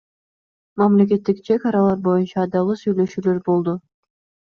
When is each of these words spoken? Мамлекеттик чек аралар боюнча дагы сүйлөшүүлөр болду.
Мамлекеттик 0.81 1.45
чек 1.51 1.69
аралар 1.73 2.01
боюнча 2.09 2.49
дагы 2.59 2.81
сүйлөшүүлөр 2.83 3.47
болду. 3.53 3.81